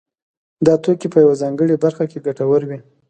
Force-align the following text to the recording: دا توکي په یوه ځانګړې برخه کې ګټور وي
دا 0.65 0.73
توکي 0.83 1.07
په 1.11 1.17
یوه 1.23 1.35
ځانګړې 1.41 1.81
برخه 1.83 2.03
کې 2.11 2.23
ګټور 2.25 2.61
وي 2.69 2.79